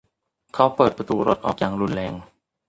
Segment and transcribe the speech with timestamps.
[0.53, 2.13] เขาเปิดประตูรถออกอย่างรุนแรง